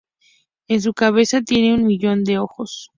En 0.67 0.81
su 0.81 0.95
cabeza 0.95 1.43
tiene 1.43 1.75
un 1.75 1.85
millón 1.85 2.23
de 2.23 2.39
ojos. 2.39 2.89